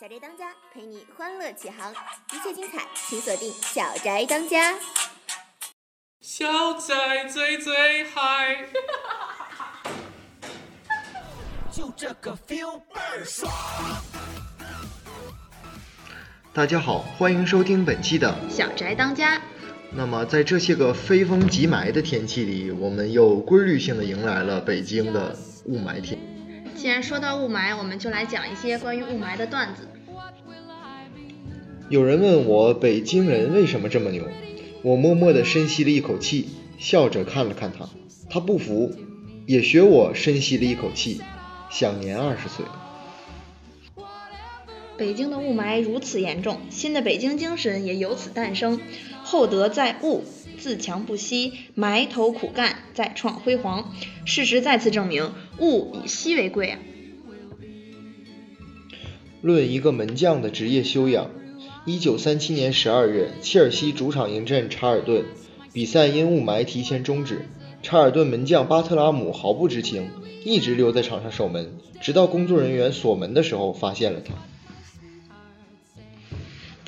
[0.00, 4.72] 小宅当家陪你欢乐起航，一切精彩请锁定《小宅当家》。
[6.22, 8.64] 小宅最最嗨，
[11.70, 13.52] 就这个 feel 倍儿爽。
[16.54, 18.34] 大家好，欢迎收听本期的。
[18.48, 19.38] 小宅当家，
[19.92, 25.36] 那么，在这些个非风即霾的天气里，我们又规律性的迎来了北京的
[25.66, 26.18] 雾霾天。
[26.80, 29.86] 既然说到雾霾，我们就来讲一些关于雾霾的段子。
[31.90, 34.26] 有人问我北京人为什么这么牛，
[34.80, 36.48] 我默默地深吸了一口气，
[36.78, 37.86] 笑着看了看他，
[38.30, 38.94] 他不服，
[39.44, 41.20] 也学我深吸了一口气，
[41.70, 42.64] 享年二十岁。
[45.00, 48.78] 北京的雾霾如此严重，新的北京精神也由此诞生。
[49.22, 50.24] 厚德载物，
[50.58, 53.94] 自强不息，埋头苦干，再创辉煌。
[54.26, 56.78] 事实再次证明，物以稀为贵啊！
[59.40, 61.30] 论一个门将的职业修养，
[61.86, 65.24] 一九三七年十二月，切尔西主场迎战查尔顿，
[65.72, 67.48] 比赛因雾霾提前终止。
[67.82, 70.10] 查尔顿门将巴特拉姆毫不知情，
[70.44, 74.34] 一直留在场上守门，直到工作人员锁门的时候发现了他。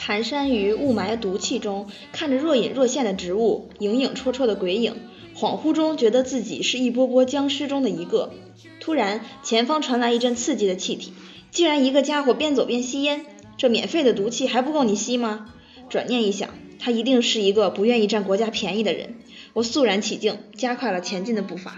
[0.04, 4.96] 蹒跚于雾霾毒气中，看着若隐若现的植物，影影绰绰的鬼影，
[5.32, 8.32] 恍惚中觉得自己是一波波僵尸中的一个。
[8.80, 11.12] 突然，前方传来一阵刺激的气体，
[11.52, 13.24] 竟然一个家伙边走边吸烟。
[13.56, 15.52] 这免费的毒气还不够你吸吗？
[15.88, 19.14] 转念一想，他一定是一个不愿意占国家便宜的人。
[19.52, 21.76] 我肃然起敬，加快了前进的步伐。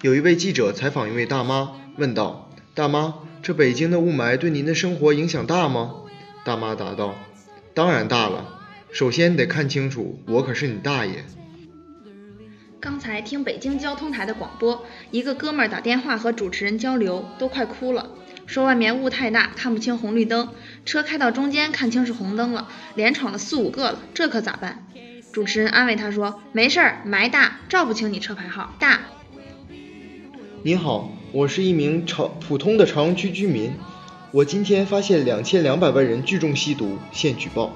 [0.00, 5.94] 有一位记者采访一位大妈，问道：“大妈。”这北京的雾霾对您的生活影响大吗？
[6.44, 7.16] 大妈答道
[7.74, 8.60] ：“当然大了。
[8.92, 11.24] 首先得看清楚，我可是你大爷。”
[12.78, 18.10] 刚才听北京交通台的广播，一个哥们儿打电话和主持人交流，都快哭了，
[18.46, 20.48] 说外面雾太大，看不清红绿灯，
[20.84, 24.86] 车开到中间看清是红灯了，连闯了四五个了，这可咋办？
[25.32, 29.00] 主持人安慰他说：“没事儿，霾大，照不清你车牌号。”大。
[30.62, 31.10] 你好。
[31.34, 33.72] 我是一名常普通的朝阳区居民，
[34.32, 37.72] 我今天发现两千两百万人聚众吸毒，现举报。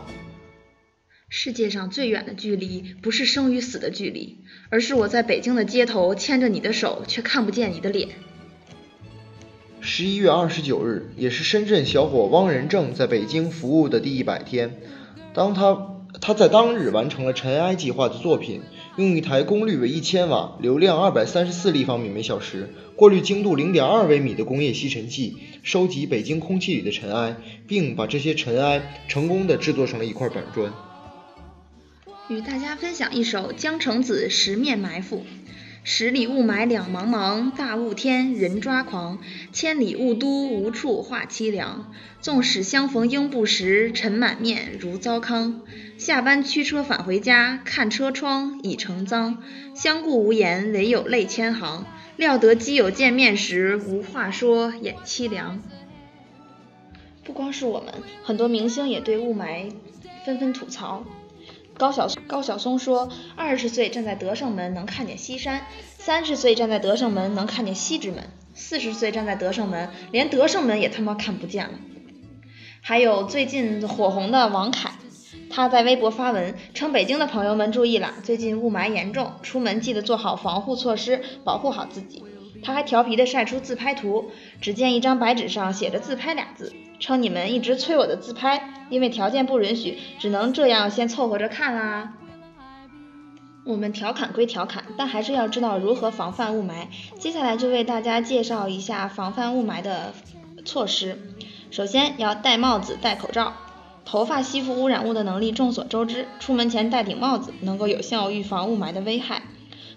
[1.31, 8.11] 世界上最远的距离，不是生与死的距离，而是我在北京的街头牵着你的手，却看不见你的脸。
[9.81, 14.78] 十一月二十九日，也是深圳小伙汪仁正在北京服务的第一百天，
[15.33, 15.94] 当他。
[16.19, 18.62] 他在当日完成了尘埃计划的作品，
[18.96, 27.36] 用一台功率为一千瓦、流量二百三十四立方米每小时、过滤精度零点二微米的工业吸尘器，收集北京空气里的尘埃，
[27.66, 30.72] 并把这些尘埃成功的制作成了一块板砖。
[32.28, 35.18] 与大家分享一首江城子《十面埋伏》。
[35.88, 39.20] 十里雾霾两茫茫，大雾天人抓狂。
[39.52, 41.92] 千里雾都无处话凄凉。
[42.20, 45.62] 纵使相逢应不识，尘满面如糟糠。
[45.96, 49.44] 下班驱车返回家，看车窗已成脏。
[49.76, 51.86] 相顾无言，唯有泪千行。
[52.16, 55.62] 料得基友见面时，无话说眼凄凉。
[57.22, 57.94] 不光是我们，
[58.25, 59.70] 很多明星也对雾霾
[60.25, 61.04] 纷纷吐槽。
[61.78, 65.66] 高晓高晓松说：“二十岁站在德胜门能看见西山，
[65.98, 71.72] 三十岁站在德胜门能看见西直门，四十岁站在德胜门连德胜门也他妈看不见了。”
[72.81, 74.92] 还有最近火红的王凯，
[75.50, 82.22] 他在微博发文称：“北京的朋友们注意了，最近雾霾严重，出门记得做好防护措施，保护好自己。”
[82.66, 86.72] 他还调皮的晒出自拍图，只见一张白纸上写着“自拍”俩字。
[86.99, 92.15] 称你们一直催我的自拍，因为条件不允许，只能这样先凑合着看啦。
[93.65, 96.88] 我们调侃归调侃，但还是要知道如何防范雾霾。
[97.21, 100.12] 接下来就为大家介绍一下防范雾霾的
[100.65, 101.21] 措施。
[101.71, 103.53] 首先要戴帽子、戴口罩。
[104.05, 109.43] 头发吸附污染物的能力众所周知，出门前戴顶帽子能够有效预防雾霾的危害。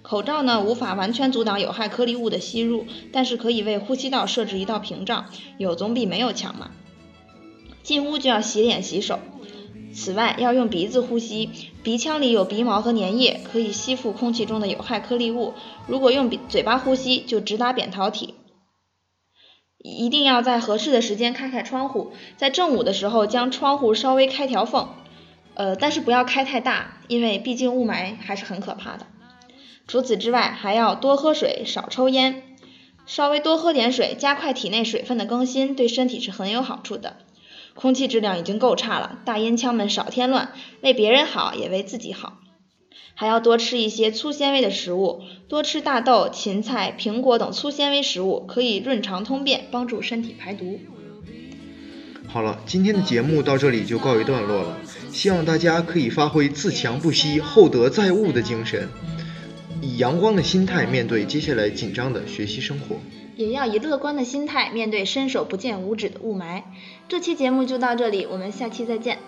[0.01, 5.25] 口罩呢，无法完全阻挡有害颗粒物的吸入，但是可以为呼吸道设置一道屏障，
[5.57, 6.72] 有总比没有强嘛。
[7.84, 9.19] 进屋就要洗脸洗手，
[9.93, 11.49] 此外要用鼻子呼吸，
[11.84, 15.53] 鼻腔里有鼻毛和粘液，可以吸附空气中的有害颗粒物。
[15.87, 18.35] 如果用鼻嘴巴呼吸，就直达扁桃体。
[19.81, 24.90] 一定要在合适的时间开开窗户，在正午的时候将窗户稍微开条缝，
[25.53, 29.07] 呃，但是不要开太大，因为毕竟雾霾还是很可怕的。
[29.90, 32.44] 除此之外，还要多喝水，少抽烟，
[33.08, 37.18] 稍微多喝点水，加快体内水分的更新，对身体是很有好处的。
[37.74, 40.52] 空气质量已经够差了，大烟枪们少添乱，
[40.82, 42.38] 为别人好也为自己好。
[43.16, 50.80] 还要多吃一些粗纤维的食物，多吃大豆、芹菜、苹果等粗纤维食物，可以润肠通便，帮助身体排毒。
[52.28, 54.78] 好了，今天的节目到这里就告一段落了。
[55.12, 58.88] 希望大家可以发挥自强不息、厚德载物的精神，
[59.81, 62.97] 以阳光的心态面对接下来紧张的学习生活。
[63.35, 66.64] 也要以乐观的心态面对伸手不见五指的雾霾。
[67.08, 69.20] 这期节目就到这里，我们下期再见。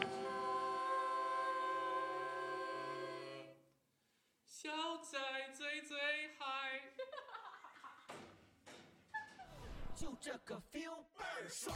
[4.45, 4.69] 小
[5.01, 5.17] 仔
[5.53, 5.97] 最最
[6.37, 6.45] 嗨。
[9.95, 11.73] 就这个 feel 倍儿爽，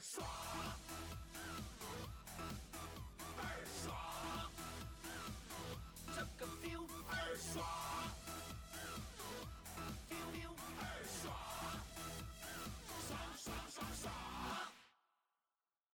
[0.00, 0.55] Strong.